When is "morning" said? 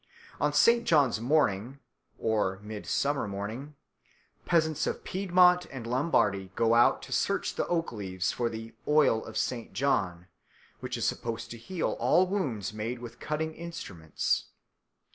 1.21-1.77, 3.27-3.75